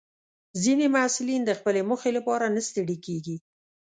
ځینې 0.63 0.85
محصلین 0.95 1.41
د 1.45 1.51
خپلې 1.59 1.81
موخې 1.89 2.11
لپاره 2.17 2.45
نه 2.55 2.61
ستړي 2.67 2.97
کېږي. 3.05 3.37